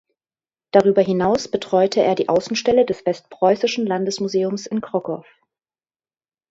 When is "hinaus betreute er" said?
1.03-2.15